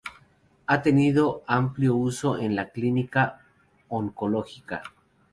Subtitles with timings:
[0.65, 3.45] Ha tenido amplio uso en la clínica
[3.89, 4.81] oncológica.